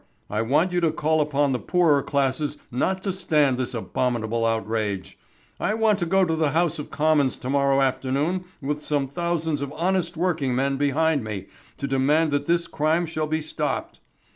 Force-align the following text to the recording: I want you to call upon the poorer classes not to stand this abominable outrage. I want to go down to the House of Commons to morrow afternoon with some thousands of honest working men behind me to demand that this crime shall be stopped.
I 0.31 0.41
want 0.41 0.71
you 0.71 0.79
to 0.81 0.91
call 0.91 1.21
upon 1.21 1.51
the 1.51 1.59
poorer 1.59 2.01
classes 2.01 2.57
not 2.71 3.03
to 3.03 3.13
stand 3.13 3.59
this 3.59 3.75
abominable 3.75 4.47
outrage. 4.47 5.15
I 5.59 5.75
want 5.75 5.99
to 5.99 6.07
go 6.07 6.21
down 6.25 6.29
to 6.29 6.35
the 6.37 6.49
House 6.53 6.79
of 6.79 6.89
Commons 6.89 7.37
to 7.37 7.51
morrow 7.51 7.81
afternoon 7.83 8.45
with 8.63 8.83
some 8.83 9.07
thousands 9.07 9.61
of 9.61 9.71
honest 9.73 10.17
working 10.17 10.55
men 10.55 10.77
behind 10.77 11.23
me 11.23 11.49
to 11.77 11.85
demand 11.85 12.31
that 12.31 12.47
this 12.47 12.65
crime 12.65 13.05
shall 13.05 13.27
be 13.27 13.41
stopped. 13.41 13.99